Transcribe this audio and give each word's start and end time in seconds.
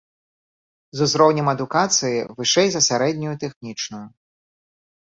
З 0.99 1.09
узроўнем 1.09 1.51
адукацыі 1.53 2.25
вышэй 2.41 2.67
за 2.77 2.81
сярэднюю 2.89 3.39
тэхнічную. 3.47 4.05